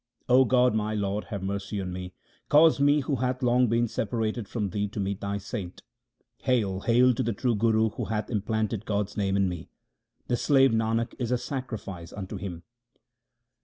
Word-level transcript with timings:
O 0.27 0.45
God, 0.45 0.73
my 0.73 0.95
Lord, 0.95 1.25
have 1.25 1.43
mercy 1.43 1.79
on 1.79 1.93
me, 1.93 2.15
cause 2.49 2.79
me, 2.79 3.01
who 3.01 3.17
hath 3.17 3.43
long 3.43 3.67
been 3.67 3.87
separated 3.87 4.47
from 4.47 4.71
Thee, 4.71 4.87
to 4.87 4.99
meet 4.99 5.21
Thy 5.21 5.37
saint. 5.37 5.83
Hail! 6.39 6.79
hail 6.79 7.13
to 7.13 7.21
the 7.21 7.33
true 7.33 7.53
Guru 7.53 7.89
who 7.89 8.05
hath 8.05 8.31
implanted 8.31 8.85
God's 8.87 9.15
name 9.15 9.37
in 9.37 9.47
me! 9.47 9.69
The 10.25 10.37
slave 10.37 10.71
Nanak 10.71 11.13
is 11.19 11.29
a 11.29 11.37
sacrifice 11.37 12.11
unto 12.11 12.37
him. 12.37 12.63